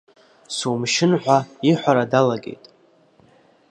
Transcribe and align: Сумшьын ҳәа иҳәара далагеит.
Сумшьын 0.55 1.13
ҳәа 1.21 1.37
иҳәара 1.69 2.03
далагеит. 2.11 2.63